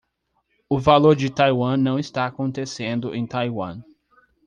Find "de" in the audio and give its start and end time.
1.15-1.29